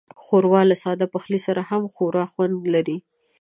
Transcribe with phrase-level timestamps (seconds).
[0.23, 2.97] ښوروا له ساده پخلي سره هم خورا خوند لري.